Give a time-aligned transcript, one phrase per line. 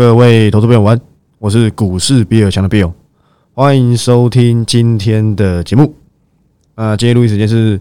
[0.00, 0.98] 各位投资朋友，晚，
[1.38, 2.90] 我是股市比尔强的 Bill，
[3.52, 5.94] 欢迎收听今天的节目。
[6.74, 7.78] 啊，今天录音时间是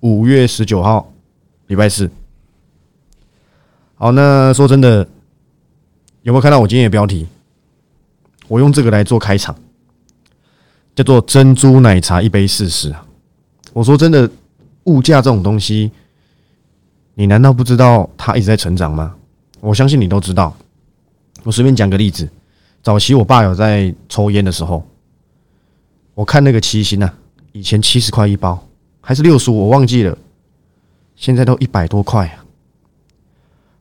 [0.00, 1.12] 五月十九号，
[1.68, 2.10] 礼拜四。
[3.94, 5.06] 好，那说真的，
[6.22, 7.24] 有没有看到我今天的标题？
[8.48, 9.54] 我用这个来做开场，
[10.96, 13.06] 叫做“珍珠奶茶一杯试试”啊。
[13.72, 14.28] 我说真的，
[14.86, 15.92] 物价这种东西，
[17.14, 19.14] 你难道不知道它一直在成长吗？
[19.60, 20.52] 我相信你都知道。
[21.44, 22.28] 我随便讲个例子，
[22.82, 24.82] 早期我爸有在抽烟的时候，
[26.14, 27.14] 我看那个七星啊，
[27.52, 28.66] 以前七十块一包，
[29.00, 30.16] 还是六十，我忘记了，
[31.14, 32.44] 现在都一百多块啊。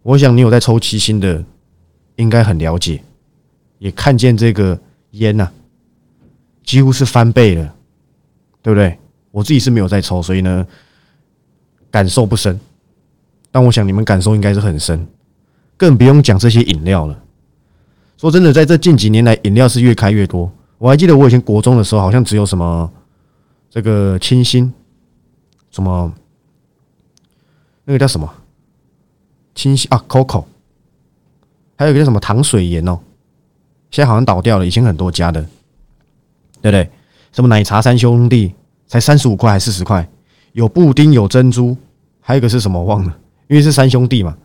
[0.02, 1.44] 我想你有在抽七星的，
[2.18, 3.02] 应该很了解，
[3.80, 4.78] 也看见这个
[5.12, 5.50] 烟呐，
[6.66, 7.74] 几乎是翻倍了，
[8.62, 9.00] 对不对？
[9.32, 10.68] 我自己是没有在抽，所以呢，
[11.90, 12.60] 感受不深。
[13.52, 15.08] 但我想你们感受应该是很深，
[15.78, 17.20] 更不用讲这些饮料了。
[18.24, 20.50] 说真的，在这近几年来，饮料是越开越多。
[20.78, 22.90] 我还记得我以前国中的时候，好像只有什么
[23.70, 24.74] 这个清新，
[25.72, 26.10] 什么
[27.84, 28.34] 那个叫什么
[29.54, 30.46] 清新啊，Coco，
[31.76, 32.98] 还有一个叫什么糖水盐哦，
[33.92, 34.66] 现在好像倒掉了。
[34.66, 35.42] 以前很多家的，
[36.62, 36.90] 对不对？
[37.34, 38.54] 什么奶茶三兄弟。
[38.86, 40.08] 才三十五块还四十块，
[40.52, 41.76] 有布丁有珍珠，
[42.22, 44.38] 还有一个是什么忘了，因为是三兄弟嘛。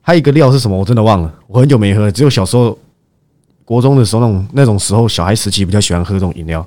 [0.00, 2.76] 还有一个料是什么我真的忘了，我很久没喝，只有小时候
[3.70, 6.60] 国中的时候那种那种时候小孩时期比较喜欢喝这种饮料，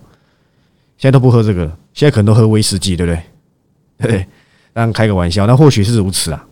[0.98, 4.08] 现在都不喝这个，现在可能都喝威士忌，对不对？
[4.08, 4.26] 对？
[4.72, 6.48] 当然开个玩笑，那或许是如此啊。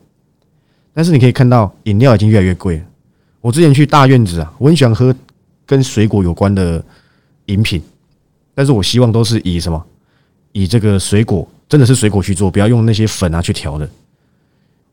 [0.94, 2.84] 但是你可以看到饮料已经越来越贵了。
[3.40, 5.16] 我之前去大院子啊，我很喜欢喝
[5.66, 6.84] 跟水果有关的
[7.46, 7.82] 饮品，
[8.54, 9.82] 但是我希望都是以什么？
[10.52, 13.90] 以这个水果真的是水果去做，不要用那些粉啊去调的。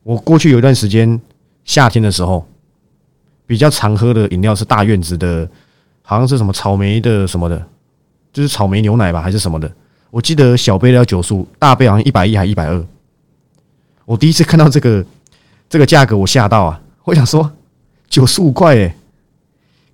[0.04, 1.20] 我过去有一段时间
[1.64, 2.46] 夏天的时候，
[3.48, 5.48] 比较常喝的饮料是大院子的，
[6.02, 7.60] 好像是什么草莓的什么的，
[8.30, 9.72] 就是草莓牛奶吧，还是什么的。
[10.10, 12.84] 我记得小杯的要九十五，大杯好像一百一还一百二。
[14.04, 15.02] 我第一次看到这个
[15.66, 16.78] 这个价格，我吓到啊！
[17.04, 17.50] 我想说
[18.10, 18.94] 九十五块诶，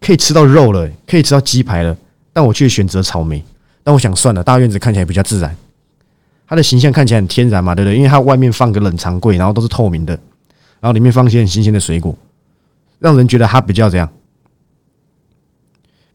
[0.01, 1.97] 可以吃到肉了，可以吃到鸡排了，
[2.33, 3.41] 但我却选择草莓。
[3.85, 5.57] 但我想算了，大院子看起来比较自然，
[6.49, 7.97] 它的形象看起来很天然嘛，对不对？
[7.97, 10.13] 因为它外面放个冷藏柜，然后都是透明的，
[10.81, 12.17] 然后里面放一些很新鲜的水果，
[13.05, 14.11] 让人觉得它比较怎样，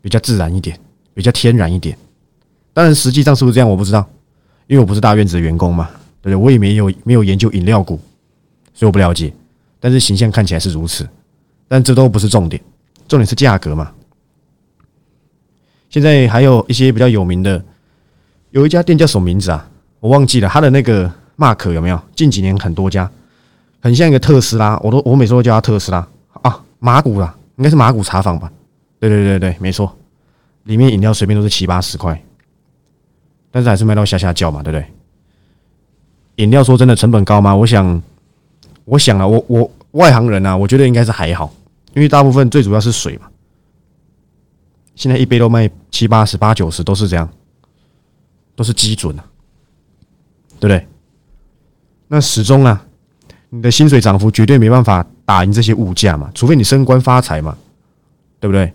[0.02, 0.76] 比较自然一点，
[1.14, 1.96] 比较天然一点。
[2.74, 4.10] 当然，实际上是不是这样，我不知道，
[4.66, 5.88] 因为我不是大院子的员工嘛，
[6.20, 6.36] 对不对？
[6.36, 8.00] 我也没有没有研究饮料股，
[8.74, 9.32] 所以我不了解。
[9.80, 11.08] 但是形象看起来是如此，
[11.68, 12.60] 但这都不是重点，
[13.08, 13.92] 重点是价格嘛。
[15.92, 17.64] 现在还有一些比较有名的，
[18.50, 19.70] 有一家店叫什么名字啊？
[20.00, 20.50] 我忘记了。
[20.50, 22.02] 它的那个 mark 有没有？
[22.16, 23.08] 近几年很多家，
[23.80, 24.76] 很像一个特斯拉。
[24.84, 26.08] 我都我每次都叫它特斯拉，
[26.80, 28.52] 马古啦，应该是马古茶坊吧？
[29.00, 29.96] 对对对对，没错。
[30.64, 32.22] 里面饮料随便都是七八十块，
[33.52, 34.86] 但是还是卖到下下叫嘛，对不对？
[36.44, 37.56] 饮料说真的成本高吗？
[37.56, 38.02] 我想，
[38.86, 41.54] 我想啊，我我外行人啊，我觉得应该是还好，
[41.94, 43.30] 因为大部分最主要是水嘛。
[44.96, 47.28] 现在一杯都卖七八十、八九十，都是这样，
[48.56, 49.26] 都是基准啊，
[50.60, 50.88] 对不对？
[52.08, 52.86] 那始终啊，
[53.50, 57.58] 你的薪水涨幅绝对没办法打赢这些物价嘛，除非你升官发财嘛，
[58.40, 58.72] 对不对？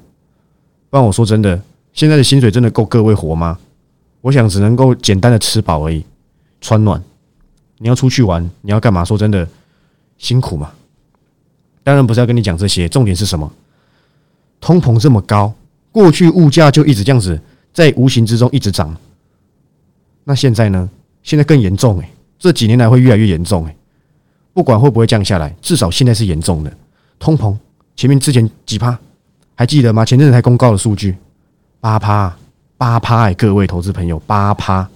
[0.90, 1.60] 不然我说真的，
[1.92, 3.58] 现在的薪水真的够各位活吗？
[4.20, 6.04] 我想只能够简单的吃饱而已，
[6.60, 7.02] 穿暖。
[7.78, 9.04] 你要出去玩，你要干嘛？
[9.04, 9.46] 说真的，
[10.18, 10.72] 辛苦嘛。
[11.82, 13.52] 当然不是要跟你讲这些，重点是什么？
[14.60, 15.52] 通膨这么高。
[15.92, 17.40] 过去物价就一直这样子，
[17.72, 18.96] 在无形之中一直涨。
[20.24, 20.88] 那现在呢？
[21.22, 22.08] 现在更严重诶，
[22.38, 23.76] 这几年来会越来越严重诶。
[24.54, 26.72] 不管会不会降下来，至少现在是严重的
[27.18, 27.54] 通膨。
[27.94, 28.98] 前面之前几趴
[29.54, 30.04] 还记得吗？
[30.04, 31.14] 前阵子才公告的数据，
[31.80, 32.34] 八趴，
[32.78, 34.88] 八趴哎，各位投资朋友，八趴。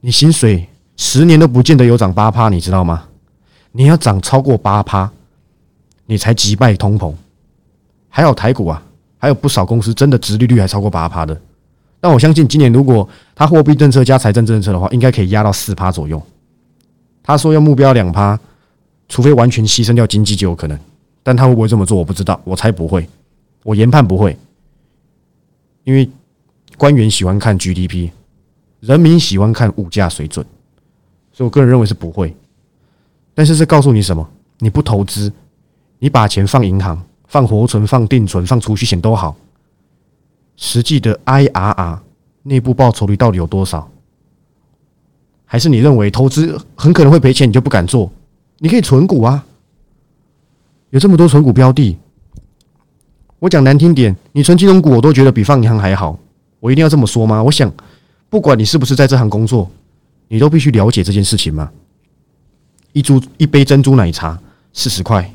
[0.00, 0.66] 你薪水
[0.96, 3.04] 十年都不见得有涨八趴，你知道吗？
[3.72, 5.10] 你要涨超过八趴，
[6.06, 7.12] 你才击败通膨。
[8.08, 8.82] 还有台股啊。
[9.22, 11.38] 还有不少公司真的殖利率还超过八趴的，
[12.00, 16.18] 但我相信今年如果他货币政策加财政政策的话，应该可以压到四趴左右。
[17.22, 18.40] 他说要目标两趴，
[19.10, 20.78] 除非完全牺牲掉经济就有可能，
[21.22, 23.06] 但他会不会这么做我不知道，我猜不会，
[23.64, 24.34] 我研判不会，
[25.84, 26.08] 因为
[26.78, 28.10] 官员喜欢看 GDP，
[28.80, 30.46] 人民喜欢看物价水准，
[31.30, 32.34] 所以我个人认为是不会。
[33.34, 34.26] 但是这告诉你什么？
[34.60, 35.30] 你不投资，
[35.98, 37.02] 你把钱放银行。
[37.30, 39.36] 放活存、放定存、放储蓄险都好，
[40.56, 42.00] 实际的 IRR
[42.42, 43.88] 内部报酬率到底有多少？
[45.44, 48.10] 还是你认为投资很可能会赔钱，你就不敢做？
[48.62, 49.42] 你可以存股啊，
[50.90, 51.96] 有这么多存股标的，
[53.38, 56.18] 我讲难听点，你存金融股，我都觉得比放银行还好。
[56.60, 57.42] 我一定要这么说吗？
[57.42, 57.72] 我想，
[58.28, 59.70] 不管你是不是在这行工作，
[60.28, 61.70] 你都必须了解这件事情吗？
[62.92, 64.38] 一株一杯珍珠奶茶
[64.74, 65.32] 四十块，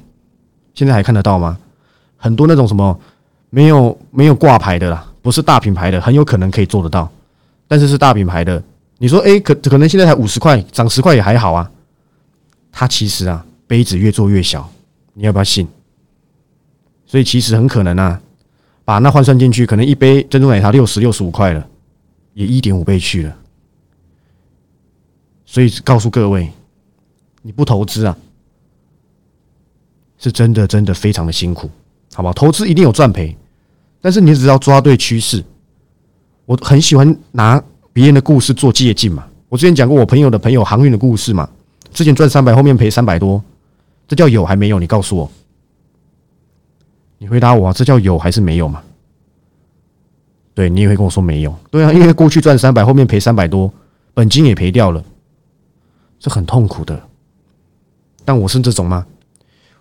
[0.76, 1.58] 现在还看得到吗？
[2.18, 3.00] 很多那种什么
[3.50, 7.10] 没有没有挂牌的啦，不是大品牌的，很有可能可以做得到，
[7.68, 8.62] 但是是大品牌的，
[9.00, 11.72] 你说哎，可可能现在才五十块，涨十块也还好啊。
[12.78, 14.70] 它其实啊，杯子越做越小，
[15.14, 15.66] 你要不要信？
[17.06, 18.22] 所以其实很可能啊，
[18.84, 21.66] 把那换算进去，可能一杯珍珠奶茶六十六十五块了，
[22.34, 23.38] 也一点五倍去了。
[25.46, 26.52] 所以告诉各位，
[27.44, 28.18] 你不投资啊，
[30.18, 31.72] 是真的真的非常的辛苦，
[32.14, 32.34] 好吧？
[32.34, 33.34] 投资一定有赚赔，
[34.02, 35.42] 但是你只要抓对趋势。
[36.46, 37.64] 我很喜欢拿
[37.94, 39.26] 别人的故事做借鉴嘛。
[39.48, 41.50] 我之前讲过我朋友的朋友航运的故事嘛，
[41.96, 43.42] 之前赚三百，后面赔三百多，
[44.06, 44.78] 这叫有还没有？
[44.80, 45.32] 你告诉我。
[47.18, 48.84] 你回答我，这叫有还是没有嘛？
[50.54, 51.56] 对你也会跟我说没有。
[51.72, 53.72] 对啊，因为过去赚三百，后面赔三百多，
[54.14, 55.02] 本金也赔掉了，
[56.20, 57.02] 是很痛苦的。
[58.26, 59.08] 但我是这种吗？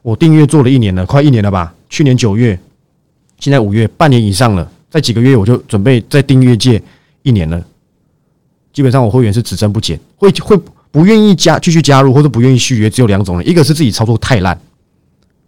[0.02, 1.74] 我订阅做了一年了，快一年了吧？
[1.88, 2.56] 去年九月，
[3.40, 4.70] 现在五月，半年以上了。
[4.88, 6.80] 在几个月我就准备在订阅界
[7.22, 7.60] 一年了。
[8.72, 10.56] 基本上我会员是只增不减，会会
[10.94, 14.56] 不愿意加继续加入或者不愿意续约，只有两种人，一个是自己操作太烂，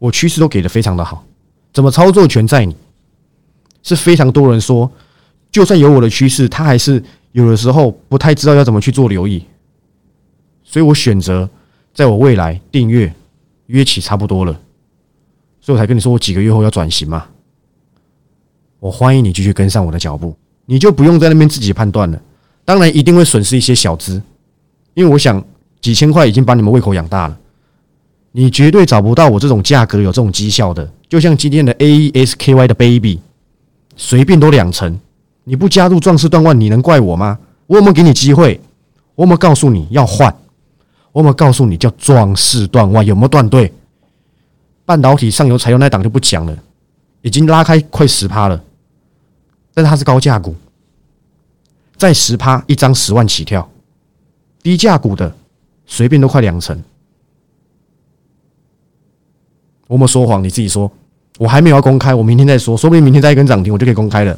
[0.01, 1.25] 我趋势都给的非常的好。
[1.73, 2.75] 怎么操作全在你，
[3.85, 4.91] 是非常多人说，
[5.53, 7.01] 就算有我的趋势，他还是
[7.31, 9.45] 有的时候不太知道要怎么去做留意，
[10.65, 11.49] 所以我选择
[11.95, 13.15] 在我未来订阅
[13.67, 14.53] 约起差不多了，
[15.61, 17.25] 所以我才跟你说我几个月后要转型嘛。
[18.81, 22.21] 我欢迎你继续跟上我的脚步，你就不用在那边自己判断了。
[22.65, 24.21] 当然一定会损失一些小资，
[24.97, 25.43] 因为我想
[25.81, 27.39] 几千块已经把你们胃口养大了。
[28.33, 33.21] 你绝对找不到我这种价格有这种绩效的，就像今天的 A E S K Y 的 Baby，
[33.95, 34.99] 随便都两成，
[35.45, 37.39] 你不加入壮士断腕，你能怪我吗？
[37.67, 38.59] 我有没有给你机会？
[39.15, 40.35] 我有没有告诉你要换？
[41.13, 43.05] 我有没有告诉你叫壮士断腕？
[43.05, 43.71] 有没有断对？
[44.87, 46.57] 半导体上游采用那档就不讲了，
[47.21, 48.63] 已经拉开快十趴了，
[49.75, 50.55] 但是它是高价股，
[51.97, 53.67] 在十趴一张十万起跳，
[54.67, 55.33] 低价股的
[55.87, 56.83] 随便都快两成。
[59.87, 60.91] 我没说谎，你自己说。
[61.39, 64.37] 我还没有要公开，我明天再说，说不定明天再一根涨停，我就可以公开了。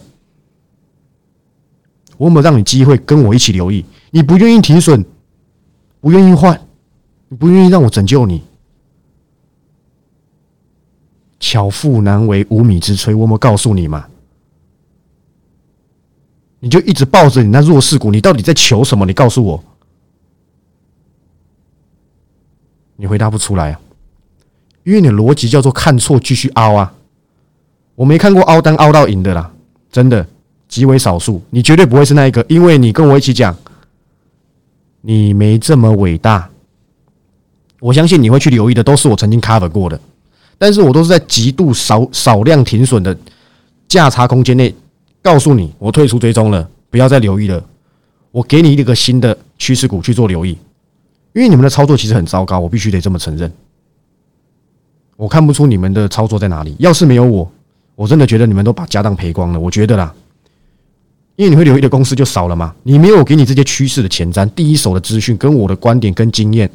[2.19, 3.83] 我有没有让你机会跟我一起留意？
[4.11, 5.03] 你不愿意停损，
[6.03, 6.61] 不愿意换，
[7.29, 8.43] 你不愿意让我拯救你。
[11.41, 14.07] 巧妇难为无米之炊，我有没有告诉你嘛？
[16.61, 19.07] 你就一直抱着你那弱势股，你到底在求什么？
[19.07, 19.65] 你告诉我，
[23.01, 23.81] 你回答不出来啊。
[24.85, 26.93] 因为你的逻辑叫做看错继续凹啊，
[27.95, 29.51] 我没看过凹单凹到赢的啦，
[29.93, 30.27] 真的
[30.67, 33.55] 极为少数，你绝对不会是那一个，因为你跟我一起讲，
[35.03, 36.49] 你没这么伟大，
[37.81, 40.01] 我相信你会去留意的，都是我曾经 cover 过的，
[40.57, 43.15] 但是我都是在极度少少量停损的
[43.89, 44.75] 价差空间内，
[45.23, 47.63] 告诉你我退出追踪了，不要再留意了，
[48.31, 50.57] 我给你一个新的趋势股去做留意，
[51.33, 53.53] 因为你们的操作其实很糟糕，我必须得这么承认。
[55.17, 56.77] 我看不出你们的操作在哪里。
[56.79, 57.51] 要是没有我，
[57.95, 59.59] 我真的觉得你们都把家当赔光了。
[59.59, 60.15] 我觉得啦，
[61.37, 62.75] 因为你会留意的公司就少了嘛。
[62.83, 66.71] 你没有给你这些趋势的前瞻、第一手的资讯，跟我的观点跟经验，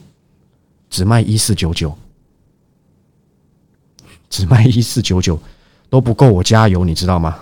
[0.89, 1.93] 只卖一四九九，
[4.29, 5.39] 只卖一四九九
[5.89, 7.37] 都不够我加油，你知道吗？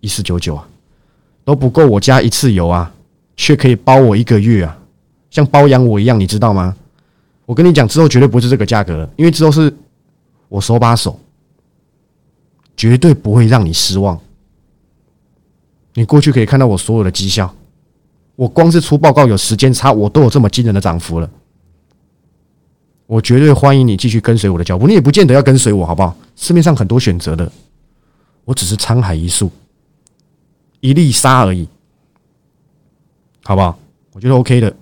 [0.00, 0.68] 一四九九啊，
[1.44, 2.92] 都不够我加一次油啊，
[3.36, 4.78] 却可以包我一个月啊，
[5.32, 6.76] 像包养我一样，你知道吗？
[7.44, 9.74] 我跟你讲，之后绝对不是这个价格了，因为之后是。
[10.48, 11.18] 我手把手，
[12.76, 14.20] 绝对不会让你失望。
[15.94, 17.54] 你过去可以看到我所有的绩效，
[18.36, 21.30] 我光是出报告有时间差，我都有这么惊人的涨幅了。
[23.06, 26.14] 我绝对欢迎你继续跟随我的脚步，你也不见得要跟随我，好不好？
[26.36, 27.50] 市面上很多选择的，
[28.44, 29.50] 我只是沧海一粟，
[30.80, 31.66] 一粒沙而已，
[33.42, 33.78] 好不好？
[34.12, 34.76] 我觉得 OK 的。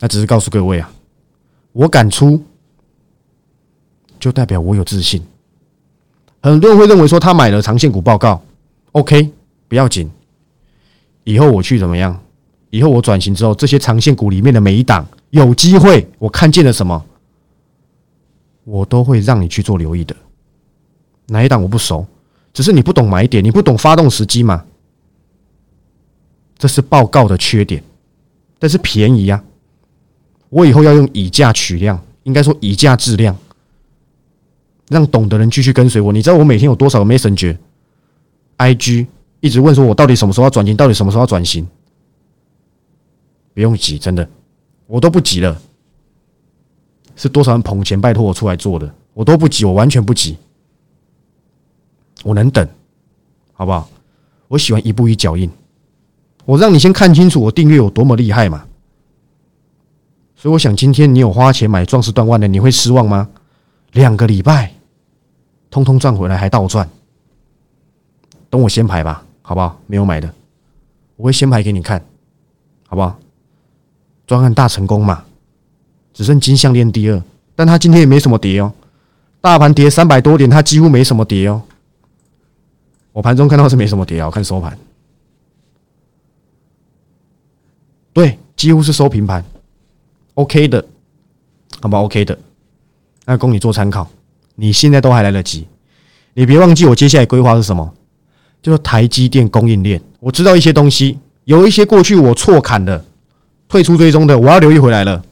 [0.00, 0.90] 那只是告诉各位啊，
[1.72, 2.42] 我敢出。
[4.20, 5.22] 就代表我有自信。
[6.42, 8.42] 很多人会认为说他买了长线股报告
[8.90, 9.30] ，OK，
[9.68, 10.10] 不要紧。
[11.22, 12.20] 以后我去怎么样？
[12.70, 17.00] 以后我转型之后，这些长线股里面的每一档有机会，我看见了什么，
[18.64, 20.16] 我都会让你去做留意的。
[21.26, 22.04] 哪一档我不熟，
[22.52, 24.64] 只是你不懂买点，你不懂发动时机嘛？
[26.58, 27.80] 这是报告的缺点，
[28.58, 29.44] 但是便宜呀。
[30.48, 33.36] 我以后要用以价取量，应该说以价质量。
[34.88, 36.12] 让懂的人继续跟随我。
[36.12, 37.56] 你知道我每天有多少个 Messenger、
[38.56, 39.06] IG
[39.40, 41.66] 一直问说我到底什么时候要转型，到底什么时候要转型？
[43.52, 44.26] 不用急，真的，
[44.86, 45.60] 我都不急了。
[47.16, 50.36] 是多少人捧钱拜托我出来做的，我都不急，我完全不急，
[52.22, 52.66] 我能等，
[53.52, 53.90] 好不好？
[54.46, 55.50] 我喜欢一步一脚印，
[56.44, 58.64] 我让你先看清楚我订阅有多么厉害嘛。
[60.40, 63.28] 所以我想，今天你有花钱买壮士断腕的，你会失望吗？
[63.90, 64.72] 两个礼拜，
[65.68, 66.88] 通通赚回来还倒赚，
[68.48, 69.80] 等我先排吧，好不好？
[69.88, 70.32] 没有买的，
[71.16, 72.00] 我会先排给你看，
[72.86, 73.18] 好不好？
[74.28, 75.24] 专案大成功嘛，
[76.14, 77.20] 只剩金项链第二，
[77.56, 78.72] 但它今天也没什么跌哦，
[79.40, 81.60] 大盘跌三百多点，它几乎没什么跌哦。
[83.10, 84.78] 我盘中看到是没什么跌啊，我看收盘，
[88.12, 89.44] 对，几乎是收平盘
[90.38, 90.84] ，OK 的，
[91.80, 92.38] 好吧，OK 的，
[93.26, 94.08] 那供你做参考，
[94.54, 95.66] 你现在都还来得及，
[96.34, 97.92] 你别忘记我接下来规划是什么，
[98.62, 103.04] 就是台积电供应链，我知道一些东西，有一些过去我错砍的。
[103.66, 105.22] 退出追踪的，我要留意回来了。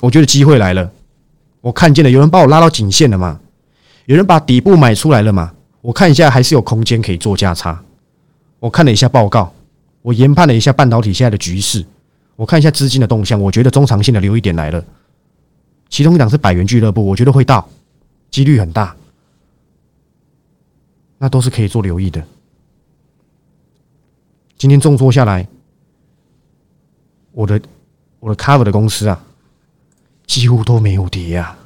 [0.00, 0.92] 我觉得机会来了，
[1.60, 3.40] 我看见了，有人把我拉到颈线了嘛？
[4.06, 5.52] 有人把底部买出来了嘛？
[5.80, 7.82] 我看一下，还是有空间可以做价差。
[8.60, 9.52] 我看了一下报告，
[10.02, 11.84] 我研判了一下半导体现在的局势，
[12.38, 14.84] 我看一下资金的动向，我觉得中长线的留一点来了。
[15.88, 17.68] 其中一档是百元俱乐部，我觉得会到，
[18.30, 18.94] 几率很大，
[21.18, 22.24] 那都是可以做留意的。
[24.56, 25.48] 今天重挫下来。
[27.32, 27.60] 我的
[28.20, 29.20] 我的 cover 的公司啊，
[30.24, 31.58] 几乎都没有跌啊，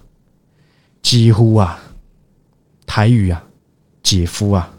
[1.02, 1.78] 几乎啊，
[2.86, 3.44] 台语啊，
[4.02, 4.72] 姐夫啊，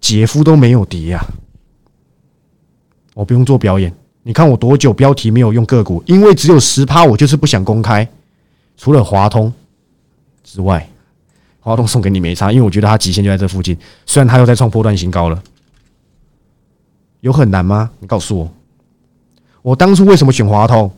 [0.00, 1.24] 姐夫都没有跌啊。
[3.14, 3.92] 我不用做表演，
[4.26, 6.02] 你看我多久标题没有用个股？
[6.06, 8.08] 因为只有十趴，我就是不想公开。
[8.76, 9.52] 除了华通
[10.42, 10.88] 之外，
[11.60, 13.76] 华通送给你没差，因为我觉得它极限就在这附近。
[14.06, 15.42] 虽然它又在创破断新高了，
[17.20, 17.90] 有很难吗？
[18.00, 18.50] 你告诉我。
[19.60, 20.90] 我当初为什么选华通？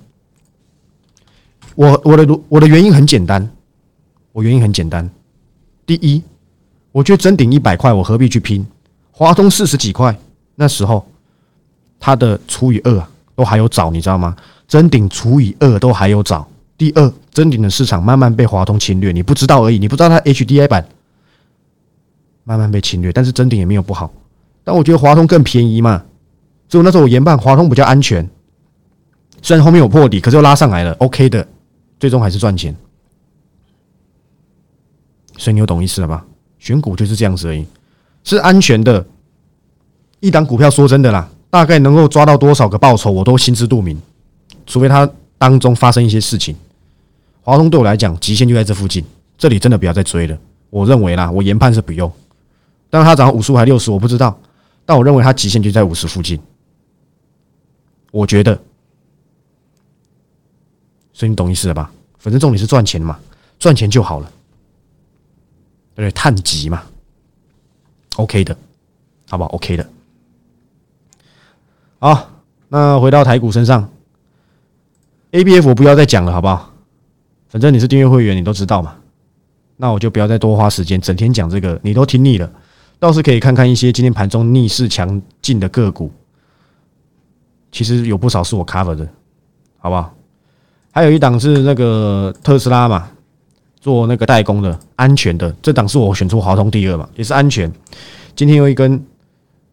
[1.75, 3.51] 我我的我的原因很简单，
[4.31, 5.11] 我原因很简单。
[5.85, 6.23] 第一，
[6.93, 8.65] 我觉得真顶一百块，我何必去拼？
[9.11, 10.17] 华通四十几块，
[10.55, 11.05] 那时候
[11.99, 13.07] 它的除以二
[13.37, 14.35] 都还有找，你知道吗？
[14.67, 16.49] 真顶除以二都还有找。
[16.77, 20.85] 第二，真顶的市场慢慢被华通侵略，你不知道而已，你不知道它 HDI 版
[22.43, 24.13] 慢慢被侵略，但是真顶也没有不好。
[24.65, 26.03] 但我觉得华通更便宜嘛，
[26.69, 28.29] 所以那时候我研判华通比较安全。
[29.43, 31.47] 虽然后面有破底，可是又拉上来了，OK 的，
[32.01, 32.75] 最终还是赚钱。
[35.39, 36.25] 所以你有懂意思了吧？
[36.59, 37.65] 选股就是这样子而已，
[38.25, 39.07] 是安全的。
[40.21, 43.99] 一档股票说真的啦，大概能够抓到多少个报酬，我都心知肚明。
[44.67, 46.55] 除非它当中发生一些事情。
[47.41, 49.03] 华通对我来讲，极限就在这附近，
[49.39, 50.39] 这里真的不要再追了。
[50.69, 52.13] 我认为啦，我研判是不用。
[52.91, 54.39] 但是它涨到五十还六十，我不知道。
[54.85, 56.39] 但我认为它极限就在五十附近。
[58.11, 58.61] 我觉得。
[61.15, 61.91] 所以你懂意思了吧？
[62.19, 63.19] 反正重点是赚钱嘛，
[63.59, 64.31] 赚钱就好了，
[65.95, 66.13] 对不对？
[66.13, 66.83] 探级嘛
[68.17, 68.55] ，OK 的，
[69.31, 69.89] 好不好？OK 的。
[72.07, 72.31] 好，
[72.69, 73.89] 那回到台股身上
[75.33, 76.73] ，ABF 我不要再讲了，好不好？
[77.49, 78.95] 反正你是订阅会员，你都知道嘛。
[79.77, 82.49] 那我就不要再多花时间，整天讲这个，你都听腻了。
[83.01, 86.09] 倒是可以看看一些今天盘中逆势强劲的个股，
[87.73, 89.05] 其实有不少是我 cover 的，
[89.79, 90.15] 好不好？
[90.93, 93.09] 还有一档是那个特斯拉嘛，
[93.81, 95.53] 做那个代工的，安全的。
[95.61, 97.69] 这档是我选出华通第二嘛，也是安全。
[98.37, 99.05] 今天有一根，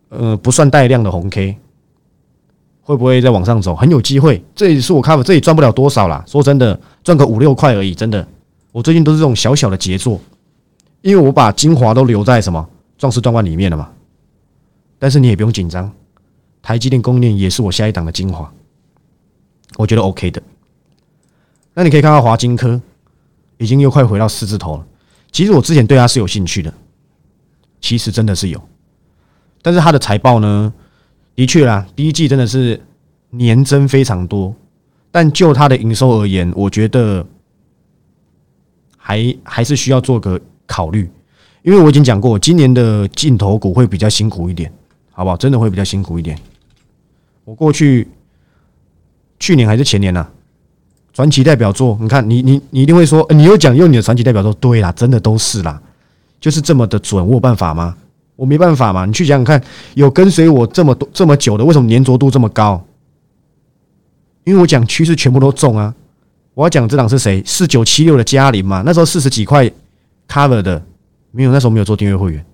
[0.09, 1.55] 呃，不算带量的红 K，
[2.83, 3.75] 会不会再往上走？
[3.75, 4.43] 很有机会。
[4.53, 6.23] 这也是我看，这也赚不了多少啦。
[6.27, 7.95] 说真的，赚个五六块而已。
[7.95, 8.27] 真的，
[8.71, 10.19] 我最近都是这种小小的杰作，
[11.01, 13.89] 因为我把精华都留在什么壮士断腕里面了嘛。
[14.99, 15.91] 但是你也不用紧张，
[16.61, 18.51] 台积电供应链也是我下一档的精华，
[19.77, 20.41] 我觉得 OK 的。
[21.73, 22.79] 那你可以看到华金科
[23.57, 24.85] 已经又快回到四字头了。
[25.31, 26.71] 其实我之前对它是有兴趣的，
[27.81, 28.61] 其实真的是有，
[29.61, 30.71] 但是它的财报呢，
[31.35, 32.79] 的确啦，第一季真的是
[33.31, 34.53] 年增非常多，
[35.11, 37.25] 但就它的营收而言，我觉得
[38.97, 41.09] 还还是需要做个考虑，
[41.63, 44.71] 因为我已经讲过，今年的镜头股会比较辛苦一点，
[45.11, 45.35] 好不好？
[45.35, 46.37] 真的会比较辛苦一点。
[47.45, 48.07] 我过去
[49.39, 50.27] 去年还是前年呢？
[51.13, 55.79] 传奇代表作，你看，你你你一定会说，你又讲用你的传奇代表作，对啦，真的都是啦，
[56.39, 57.95] 就是这么的准，我有办法吗？
[58.35, 59.63] 我没办法嘛，你去想想看，
[59.93, 62.83] 有跟随我这么多这么久的，为什么粘着度这么高？
[64.43, 65.93] 因为我讲趋势全部都中啊，
[66.53, 67.41] 我要讲这档是谁？
[67.45, 69.71] 四九七六的嘉玲嘛，那时候四十几块
[70.27, 70.83] cover 的，
[71.31, 72.45] 没有那时候没有做订阅会员，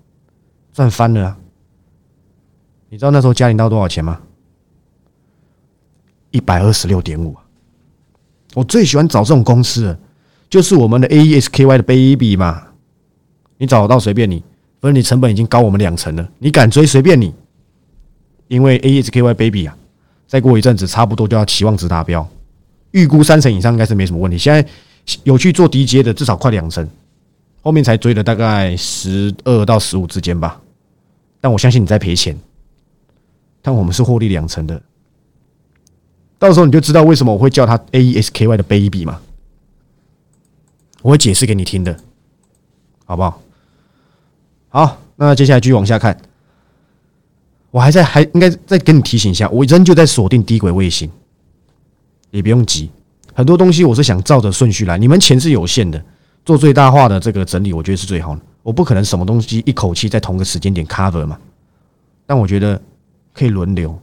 [0.72, 1.38] 赚翻了啊！
[2.88, 4.20] 你知道那时候嘉玲到多少钱吗？
[6.30, 7.34] 一百二十六点五。
[8.54, 9.98] 我最喜欢找这种公司了，
[10.48, 12.68] 就是我们的 A E S K Y 的 baby 嘛。
[13.58, 14.42] 你找得到随便你，
[14.80, 17.34] 反正你成本已经高我们两成了，你敢追随便你。
[18.48, 19.76] 因为 A S K Y baby 啊，
[20.26, 22.26] 再过一阵子差不多就要期望值达标。
[22.90, 24.36] 预估三成以上应该是没什么问题。
[24.36, 24.66] 现在
[25.22, 26.88] 有去做低阶的，至少快两成，
[27.62, 30.60] 后面才追了大概十二到十五之间吧。
[31.40, 32.36] 但我相信你在赔钱，
[33.62, 34.82] 但我们是获利两成的。
[36.38, 39.20] 到时候你就知道为什么我会叫他 A S K Y 的 baby 嘛。
[41.02, 41.96] 我会解释给你听的，
[43.04, 43.40] 好不好？
[44.70, 46.16] 好，那接下来继续往下看。
[47.70, 51.10] 我还在还应该再跟你提醒一下，我仍旧在锁定低轨卫星。
[52.30, 52.88] 也不用急，
[53.34, 54.96] 很多东西我是想照着顺序来。
[54.96, 56.00] 你们钱是有限的，
[56.44, 58.40] 做最大化的这个整理，我觉得是最好的。
[58.62, 61.36] 我不可能什么东西一口气在同个时间点 cover 嘛，
[62.26, 62.80] 但我觉得
[63.32, 63.98] 可以轮流，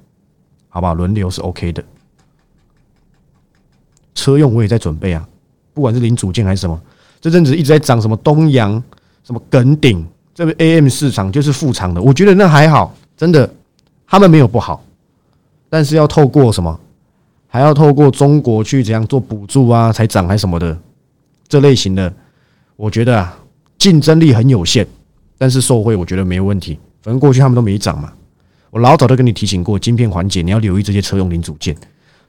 [0.68, 0.94] 好吧？
[0.94, 1.82] 轮流是 OK 的。
[4.14, 5.26] 车用我也在准备啊，
[5.74, 6.78] 不管是零组件还是什么，
[7.22, 8.84] 这阵子一直在涨什么东阳、
[9.24, 10.06] 什么耿鼎，
[10.38, 13.52] 这个 AM 市场就是副厂的，我觉得那还好，真的，
[14.06, 14.84] 他们没有不好，
[15.68, 16.80] 但是要透过什么？
[17.48, 20.78] 还要透过中国去怎样做补助啊，才涨还什么的，
[21.48, 22.14] 这类型的，
[22.76, 23.36] 我觉得啊，
[23.80, 24.86] 竞争力很有限，
[25.40, 26.78] 但是受惠我觉得没有问题。
[27.02, 28.14] 反正过去他们都没涨嘛，
[28.70, 31.76] 我老早都跟你提醒过，晶片环节你要留意这些车用零组件，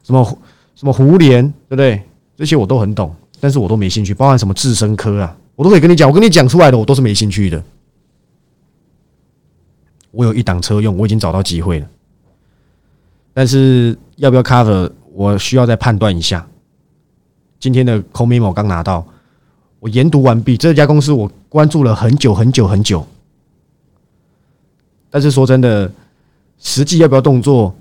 [0.02, 0.38] 什么
[0.74, 2.02] 什么互联，对不对？
[2.38, 7.62] 这些我都很懂，但是我都没兴趣，包含什么智深科啊，我都可以跟你讲，我跟你讲出来的，我都是没兴趣的。
[10.10, 11.88] 我有一档车用，我已经找到机会了，
[13.34, 14.90] 但是要不要 cover？
[15.12, 16.46] 我需要再判断一下。
[17.58, 19.04] 今天的 c o memo 刚拿到，
[19.80, 20.56] 我研读完毕。
[20.56, 23.04] 这家公司我关注了很久很久很久，
[25.10, 25.90] 但是说真的，
[26.58, 27.74] 实际要不要动作，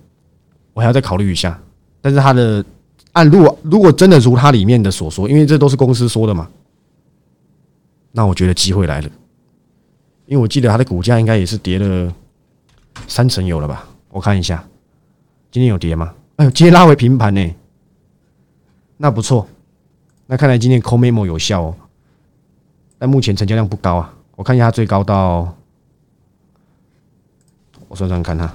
[0.73, 1.59] 我还要再考虑一下。
[2.01, 2.65] 但是它的
[3.11, 6.49] 按如果如果真的如它里面的所说，因为这都是公司说的嘛，
[8.11, 9.09] 那我觉得机会来了。
[10.27, 12.13] 因为我记得它的股价应该也是跌了
[13.07, 13.87] 三成有了吧？
[14.09, 14.63] 我看一下，
[15.49, 16.13] 今天有跌吗？
[16.35, 17.55] 哎呦，今天拉回平盘呢，
[18.97, 19.47] 那不错。
[20.25, 21.75] 那看来今天 c o memo 有效哦。
[22.99, 25.55] 但目前成交量不高啊，我看一下它最高到，
[27.87, 28.53] 我算算看它。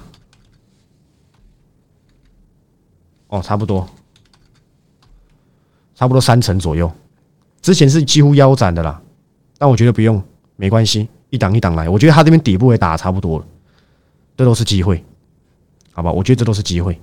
[3.29, 3.89] 哦，差不多，
[5.95, 6.91] 差不多三成左右。
[7.61, 9.01] 之前是几乎腰斩的啦，
[9.57, 10.21] 但我觉得不用，
[10.55, 11.89] 没关系，一档一档来。
[11.89, 13.45] 我觉得它这边底部也打差不多了，
[14.37, 15.03] 这都是机会，
[15.91, 16.11] 好吧？
[16.11, 16.99] 我觉得这都是机会。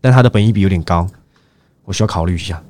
[0.00, 1.08] 但它的本益比有点高，
[1.84, 2.62] 我需要考虑一下。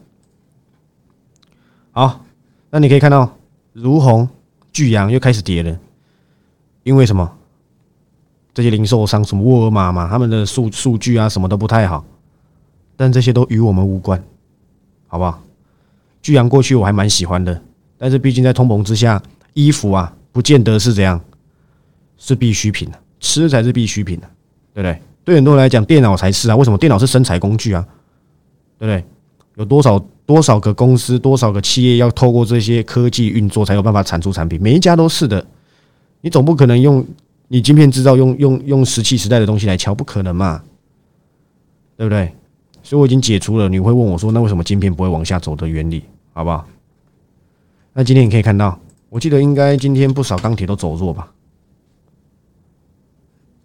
[1.92, 2.24] 好，
[2.70, 3.36] 那你可以看到，
[3.74, 4.26] 如虹、
[4.72, 5.78] 巨阳又开始跌了，
[6.84, 7.30] 因为什么？
[8.54, 12.02] 这些零售商，什么沃尔玛嘛，他们的数数据啊，什么都不太好。
[12.96, 14.24] 但这些都与我们无关，
[15.06, 15.42] 好不好？
[16.22, 17.62] 巨阳过去我还蛮喜欢的，
[17.98, 21.18] 但是毕竟在通膨之下，衣服啊，不见得是怎样，
[22.18, 24.28] 是必需品的，吃才是必需品的，
[24.74, 25.00] 对不对？
[25.24, 26.54] 对很多人来讲，电脑才是啊。
[26.54, 27.82] 为什么电脑是生产工具啊？
[28.78, 29.02] 对不对？
[29.54, 34.60] 有多少多少个公司、多少个企业要透过这些科技运作，才有办法产出产品？
[34.60, 35.42] 每一家都是的。
[36.20, 37.02] 你总不可能用
[37.48, 40.62] 你晶片制造用用用石器时代的东西来敲，不可能嘛？
[41.96, 42.30] 对不对？
[42.82, 43.70] 所以我已经解除了。
[43.70, 46.04] 你会问我说，那为什么晶片不会往下走的原理？
[46.34, 46.68] 好不好？
[47.94, 51.32] 那今天你可以看到，我记得应该今天不少钢铁都走弱吧？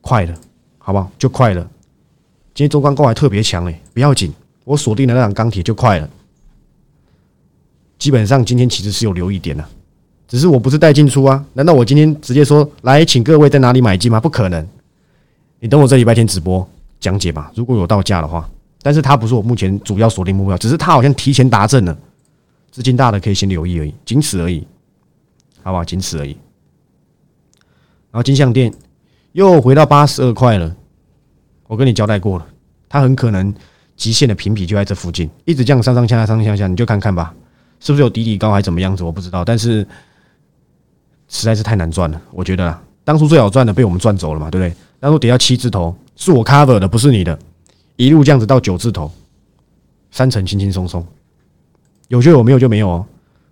[0.02, 0.36] 快了。
[0.84, 1.12] 好不好？
[1.20, 1.62] 就快了。
[2.56, 4.34] 今天周钢构还特别强哎，不要紧，
[4.66, 6.10] 我锁定的那档钢铁就快了。
[8.00, 9.64] 基本上今天其实是有留一点的，
[10.28, 11.46] 只是我不是带进出啊。
[11.54, 14.20] 难道我今天直接说来，请各位在哪里买进吗？
[14.20, 14.68] 不可能。
[15.60, 16.68] 你等我这礼拜天直播
[17.00, 17.52] 讲解吧。
[17.54, 18.50] 如果有到价的话，
[18.82, 21.96] 但是它不是我目前主要锁定目标，只是它好像提前达阵了。
[22.72, 24.66] 资金大的可以先留意而已，仅此而已，
[25.64, 25.84] 好不好？
[25.84, 26.32] 仅此而已。
[28.12, 28.74] 然后金项店。
[29.34, 30.76] 又回到八十二块了，
[31.66, 32.46] 我跟你交代过了，
[32.90, 33.56] 它很可能
[33.96, 37.34] 极限的评比就在这附近，一直这样上上下下上上下下，你就看看吧，
[37.80, 39.88] 是不是有底底高还怎么样子，我不知道，但是
[41.30, 44.78] 实在是太难赚了，我觉得当初最好赚的被我们赚走了嘛，对不对？
[45.00, 47.40] 当初跌到七字头是我 cover 的，不是你的，
[47.96, 49.10] 一路这样子到九字头，
[50.12, 51.08] 三成轻轻松松，
[52.10, 53.06] 有就有，没有就没有哦。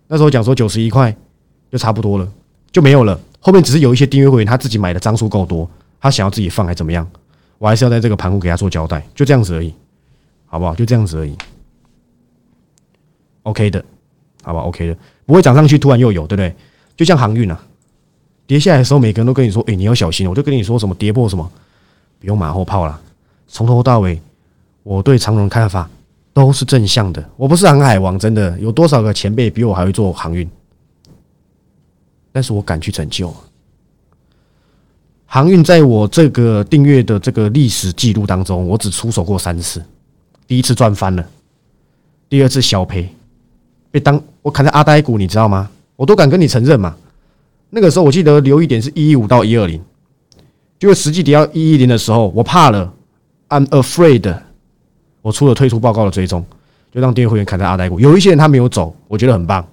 [0.06, 1.16] 那时候讲说九十一块
[1.70, 2.28] 就差不多了，
[2.72, 3.18] 就没有了。
[3.40, 5.68] 后面只是有一些订阅会员他自己买的张数够多，
[6.00, 7.08] 他想要自己放还怎么样？
[7.58, 9.74] 我还是要在这个盘户给他做交代，就这样子而已，
[10.46, 10.74] 好不好？
[10.74, 11.36] 就这样子而已。
[13.42, 13.84] OK 的，
[14.42, 16.54] 好吧？OK 的，不会涨上去突然又有，对不对？
[16.96, 17.58] 就像航运啊，
[18.46, 21.50] 跌下来的时候，每个人都跟你说：“哎，你要小心。”我就跟你说什么跌破什么，
[22.18, 23.00] 不用马后炮了。
[23.48, 24.20] 从头到尾，
[24.82, 25.88] 我对长荣看法
[26.32, 27.26] 都是正向的。
[27.36, 30.48] 我不是航海王，真的有多少个前辈比我还会做航运？
[32.32, 33.34] 但是我敢去拯救。
[35.26, 39.80] 航运在我这个订阅的这个历史记录当中，我只出手过三次。
[40.46, 41.24] 第一次赚翻了，
[42.28, 43.08] 第二次小赔，
[43.90, 45.70] 被当我砍在阿呆股，你知道吗？
[45.94, 46.96] 我都敢跟你承认嘛。
[47.68, 49.80] 那个时候我记得留一点是一一五到一二零，
[50.80, 52.92] 结果实际跌到一一零的时候，我怕了
[53.50, 54.36] ，I'm afraid。
[55.22, 56.44] 我出了退出报告的追踪，
[56.90, 58.00] 就让订阅会员砍在阿呆股。
[58.00, 59.64] 有一些人他没有走，我觉得很棒，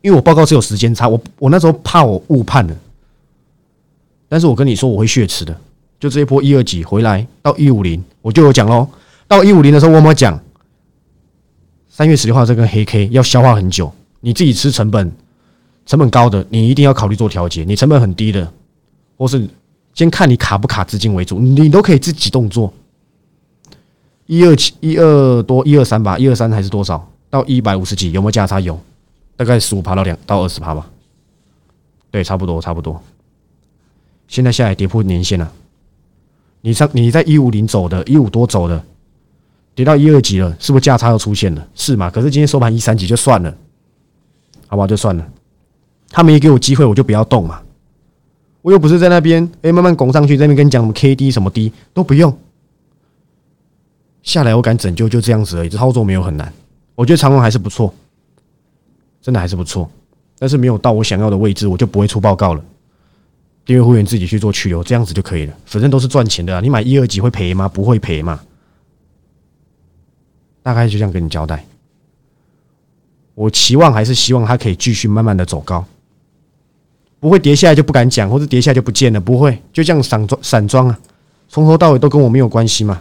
[0.00, 2.76] 因为我报告是有时间差，我我那时候怕我误判了。
[4.28, 5.58] 但是我跟你说我会血池的，
[5.98, 8.86] 就这一波一二几回来到一五零，我就有讲喽。
[9.26, 10.38] 到一五零的时候，我们讲
[11.88, 15.12] 三月十六号这根黑 K 要消化很久，你自己吃成本
[15.84, 18.50] 成本高的，你一定要考虑做调节；你成本很低的，
[19.16, 19.48] 或是
[19.94, 22.72] 先看你卡不卡资金为主，你都可以自己动作。
[24.26, 27.10] 一二七一二多一二三吧，一二三还是多少？
[27.30, 28.60] 到一百五十几有没有价差？
[28.60, 28.78] 有，
[29.38, 30.90] 大概十五趴到两到二十趴吧。
[32.10, 33.00] 对，差不多差不多。
[34.26, 35.50] 现在下来跌破年线了，
[36.60, 38.84] 你上你在一五零走的，一五多走的。
[39.74, 41.64] 跌到一二级了，是不是价差又出现了？
[41.76, 42.10] 是吗？
[42.10, 43.56] 可是今天收盘一三级就算了，
[44.66, 44.88] 好吧？
[44.88, 45.24] 就算了。
[46.10, 47.62] 他们也给我机会，我就不要动嘛。
[48.60, 52.36] 我又不是在那边，哎，慢慢拱上去，在那边跟你讲什么 K D 什么 D 都不用。
[54.24, 55.68] 下来我敢拯救，就这样子而已。
[55.68, 56.52] 操作没有很难，
[56.96, 57.94] 我觉得长龙还是不错，
[59.28, 59.86] 真的还是不错。
[60.38, 62.64] 但是没有到我想要的位置，我就不会出报告了。
[63.66, 65.54] 订阅会员自己去做去留，这样子就可以了。
[65.66, 67.68] 反正都是赚钱的啊，你买一二级会赔吗？
[67.68, 68.40] 不会赔嘛。
[70.62, 71.62] 大概就这样跟你交代。
[73.34, 75.84] 我期望还是希望它可以继续慢慢的走高，
[77.20, 80.98] 不会跌下来就不敢讲，或者跌下来就不见了，不会就这样散装散装啊，
[81.50, 82.98] 从头到尾都跟我没有关系嘛。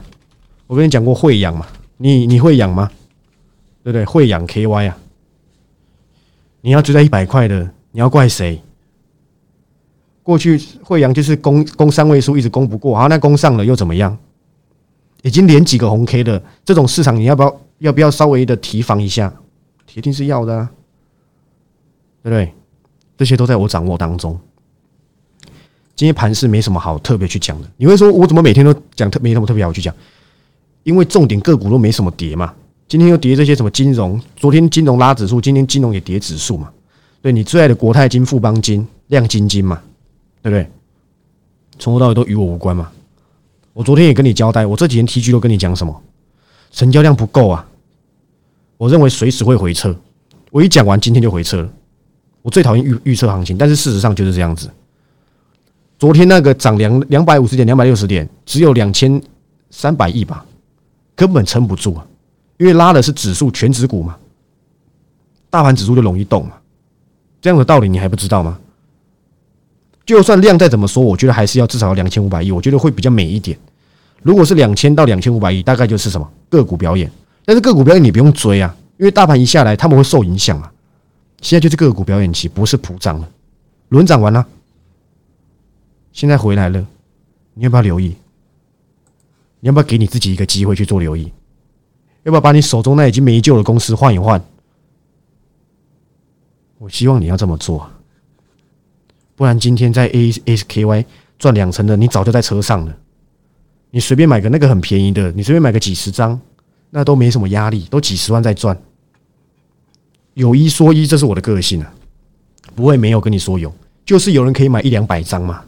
[0.66, 2.92] 我跟你讲过会养嘛，你你会养吗？
[3.84, 4.04] 对不对？
[4.04, 4.98] 会养 KY 啊，
[6.62, 8.62] 你要追在一百块的，你要怪谁？
[10.24, 14.18] 过去惠阳就是攻攻三位数一直攻不过，好，那攻上了又怎么样？
[15.24, 19.34] 已经连几个红 K 的这种市场，你要不要要不要稍微的提防一下？
[19.86, 20.70] 铁定是要的，啊，
[22.24, 22.54] 对不对？
[23.18, 24.40] 这些都在我掌握当中。
[25.96, 27.68] 今天盘是没什么好特别去讲的。
[27.78, 29.96] 你会说，我怎么每天都讲特没什么特别好去讲？
[30.84, 32.54] 因为重点个股都没什么跌嘛。
[32.88, 34.20] 今天又跌这些什么金融？
[34.38, 36.72] 昨天金融拉指数，今天金融也跌指数嘛。
[37.22, 39.82] 对你最爱的国泰金、富邦金、亮金金嘛，
[40.42, 40.70] 对不对？
[41.78, 42.90] 从头到尾都与我无关嘛。
[43.74, 46.02] 我昨天也跟你交代，我这几天 T G 都跟你讲什么？
[46.72, 47.68] 成交量不够啊！
[48.78, 49.94] 我认为随时会回撤。
[50.50, 51.70] 我一讲完，今天就回撤了。
[52.42, 54.70] 我最讨厌预预测行情，但是事实上就是这样子。
[56.00, 59.22] 昨天那个涨两两百五十点、两百六十点，只有两千
[59.72, 60.46] 三百亿吧，
[61.16, 62.08] 根本撑不住啊！
[62.58, 64.18] 因为拉的是指数全指股嘛，
[65.50, 66.54] 大盘指数就容易动嘛。
[67.40, 68.60] 这样的道理你还不知道吗？
[70.06, 73.58] 就算量再怎么说，我觉得还是要至少两千五百亿，我觉得会比较美一点。
[74.24, 77.12] 如果是两千到两千五百亿，大概就是什么个股表演。
[77.46, 80.72] 但是个股表演你不用追啊，因为大盘一下来，他们会受影响啊。
[81.42, 83.30] 现在就是个股表演期，不是普涨了，
[83.90, 84.46] 轮涨完了，
[86.12, 86.84] 现在回来了，
[87.54, 88.16] 你要不要留意？
[89.60, 91.32] 你要不要给你自己一个机会去做留意？
[92.28, 94.42] 要不要把你手中那已经没救的公司换一换？
[96.78, 97.90] 我希望你要这么做。
[99.38, 101.06] 不然今天在 A S K Y
[101.40, 102.94] 赚两成的，你早就在车上了。
[103.92, 106.38] 你随便买个那个很便宜的，你随便买个几十张，
[106.90, 108.78] 那都没什么压力，都几十万在赚。
[110.34, 111.94] 有一说一，这是我的个性啊，
[112.76, 113.74] 不会没有跟你说有，
[114.06, 115.64] 就是有人可以买一两百张嘛。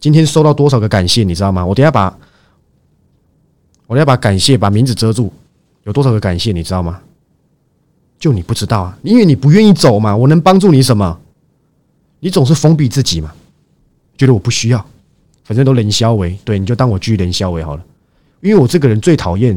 [0.00, 1.64] 今天收到多少个感谢，你知道吗？
[1.64, 2.18] 我等下把，
[3.94, 5.32] 我要把感谢把名字遮住，
[5.84, 7.00] 有多少个感谢，你知道吗？
[8.18, 10.16] 就你不知道啊，因为你不愿意走嘛。
[10.16, 11.16] 我能帮助你什么？
[12.18, 13.32] 你总是封闭自己嘛，
[14.18, 14.84] 觉得我不需要，
[15.44, 17.84] 反正都冷销为，对，你就当我拒冷销为好了。
[18.40, 19.56] 因为我这个人最讨厌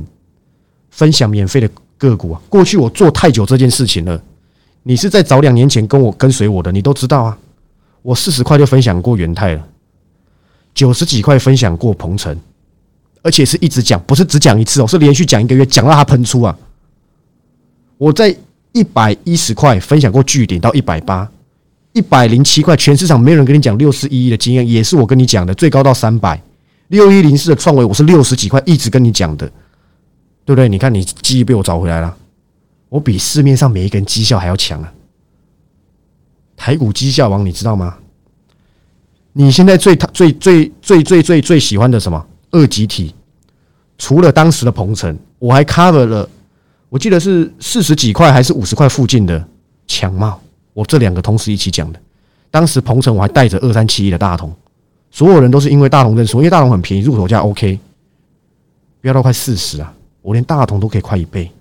[0.91, 2.39] 分享免费的个股啊。
[2.47, 4.21] 过去我做太久这件事情了，
[4.84, 7.36] 你是在早两年前跟我跟随我的，你都知道啊。
[8.04, 9.67] 我四十块就分享过元泰了，
[10.76, 12.39] 九十几块分享过鹏程，
[13.28, 16.58] 而且是一直讲，不是只讲一次哦，是连续讲一个月，讲到它喷出啊。
[17.98, 18.34] 我在
[18.72, 21.30] 一百一十块分享过巨顶到一百八。
[21.92, 26.42] 一百零七块，全市场没有人跟你讲六四一一的经验，也是我跟你讲的，最高到三百
[26.88, 29.52] 六一零四的创维，我是六十几块一直跟你讲的。
[30.46, 30.70] 对不对？
[30.70, 32.16] 你看你记忆被我找回来了，
[32.88, 34.94] 我比市面上每一个人绩效还要强啊！
[36.56, 37.98] 台股绩效王，你知道吗？
[39.34, 43.13] 你现在最最最最最最最喜欢的什么二级体？
[43.98, 46.28] 除了当时的鹏程，我还 cover 了，
[46.90, 49.44] 我记得是四十几块还是五十块附近的
[49.88, 50.40] 强茂，
[50.74, 52.00] 我这两个同时一起讲的。
[52.50, 54.54] 当时鹏程我还带着二三七一的大同，
[55.12, 57.80] 所有人都是因为大同认识，因为大同很便宜，入手价 OK，
[59.02, 59.94] 飙到快四十啊！
[60.22, 61.52] 我连大同都可以快一倍。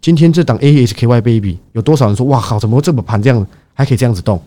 [0.00, 4.42] 今天这档 AHKY Baby 有多少人说哇靠，怎么这么盘这样还可以这样子动？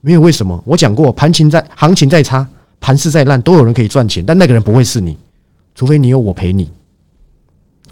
[0.00, 0.62] 没有为什么？
[0.64, 2.46] 我讲过，盘情在，行情再差，
[2.78, 5.16] 盘势再烂，都有人可以赚钱，但那个人不会是你，
[5.78, 6.68] 除非你有我陪你。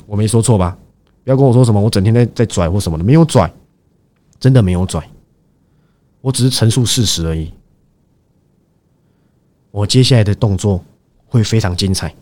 [0.06, 0.76] 我没说错吧？
[1.22, 3.48] 不要跟我说什么，我整天在在拽或什么的，没有拽，
[4.40, 5.08] 真的没有拽，
[6.20, 7.52] 我只是陈述事实而已。
[9.70, 10.82] 我接下来的动作
[11.26, 12.12] 会非常精彩，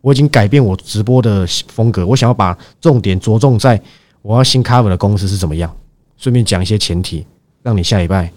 [0.00, 3.80] 我已经改变我直播的风格，我想要把重点着重在
[4.20, 5.72] 我要新 cover 的公司是怎么样，
[6.16, 7.24] 顺便讲一些前提，
[7.62, 8.32] 让你下礼拜。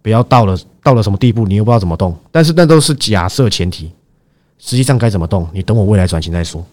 [0.00, 2.16] 不要到了到了什么地步，你又不知道怎么动。
[2.32, 3.92] 但是那都是假设前提，
[4.60, 6.64] 实际上该怎么动，你等我未来转型再说。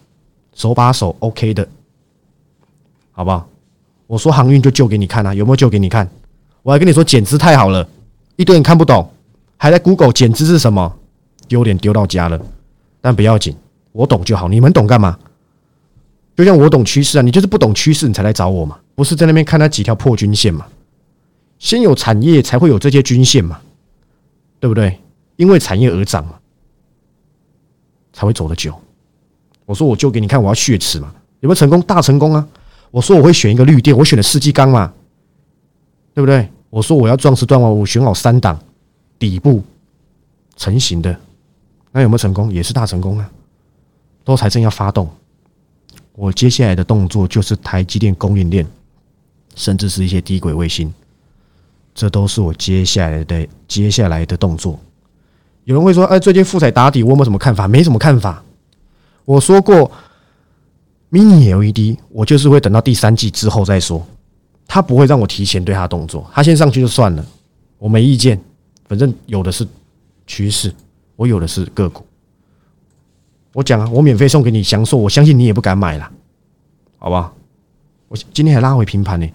[0.54, 1.66] 手把手，OK 的，
[3.12, 3.48] 好不好？
[4.06, 6.08] 我说航运就救给你看啊，有没有救给你看？
[6.62, 7.88] 我还跟你说减资太好了，
[8.36, 9.10] 一堆人看不懂，
[9.56, 10.94] 还在 Google 减资是什么，
[11.48, 12.38] 丢脸丢到家了。
[13.00, 13.56] 但不要紧，
[13.92, 14.48] 我懂就好。
[14.48, 15.18] 你们懂干嘛？
[16.36, 20.66] 就像我懂趋势啊，你就是不懂趋势，你才来找我嘛，不是在那边看那几条破均线嘛？
[21.58, 23.60] 先有产业，才会有这些均线嘛，
[24.60, 24.98] 对不对？
[25.36, 26.37] 因为产业而涨嘛，
[28.18, 28.74] 才会走得久。
[29.64, 31.80] 我说我就给你看，我要血池嘛，有没有成功？
[31.82, 32.44] 大成功啊！
[32.90, 34.92] 我说我会选一个绿电，我选的世纪钢嘛，
[36.14, 36.50] 对不对？
[36.68, 38.58] 我说我要壮士断腕，我选好三档
[39.20, 39.62] 底部
[40.56, 41.16] 成型的，
[41.92, 42.52] 那有没有成功？
[42.52, 43.30] 也是大成功啊！
[44.24, 45.08] 都财政要发动，
[46.16, 48.66] 我接下来的动作就是台积电供应链，
[49.54, 50.92] 甚至是一些低轨卫星。
[51.94, 54.76] 这都是我接下来的接下来的动作。
[55.68, 58.42] 有人会说：“哎，最近富彩打底，我有没有什么看法？”没什么看法。
[59.26, 59.90] 我说过
[61.10, 64.02] ，mini LED，我就是会等到第三季之后再说。
[64.66, 67.26] 他不会让我提前对他动作，他先上去就算了，
[67.76, 68.40] 我没意见。
[68.86, 69.68] 反正有的是
[70.26, 70.74] 趋势，
[71.16, 72.02] 我有的是个股。
[73.52, 76.10] 我讲啊，我免费送给你享受，我相信你也不敢买了，
[76.96, 77.30] 好吧？
[78.08, 79.28] 我今天还拉回平盘呢，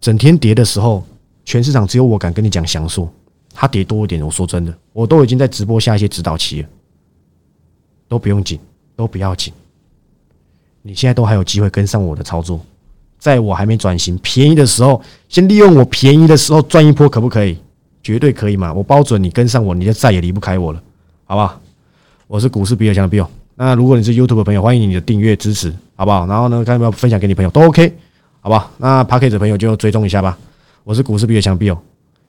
[0.00, 1.04] 整天跌的时候。
[1.44, 3.08] 全市场只有我敢跟你讲详述，
[3.58, 6.68] 它跌多一点，我说真的，我都已经在直播下一些指导期了，
[8.06, 8.60] 都不用紧，
[8.94, 9.52] 都不要紧。
[10.82, 12.60] 你现在都还有机会跟上我的操作，
[13.18, 17.56] 在我还没转型便宜的时候，先利用我便宜的时候赚一波，可不可以？
[18.02, 18.72] 绝对可以嘛！
[18.72, 20.80] 我包准你跟上我，你就再也离不开我了，
[21.24, 21.60] 好不好？
[22.28, 23.26] 我是股市比尔强的 Bill。
[23.56, 26.24] 那如果你是 YouTube 的朋友，欢迎你的订阅支持，好不好？
[26.26, 27.92] 然后呢，看要不要分享给你朋友，都 OK，
[28.40, 28.70] 好不好？
[28.78, 30.38] 那 p a c k e 的朋友就追踪一下吧。
[30.84, 31.78] 我是股市比尔强 Bill，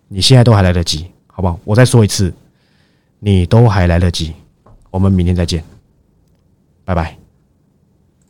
[0.07, 1.05] 你现在都还来得及，
[1.37, 1.59] 好不好？
[1.65, 2.33] 我再说一次，
[3.19, 4.33] 你都还来得及。
[4.89, 5.63] 我们明天再见，
[6.83, 7.15] 拜拜。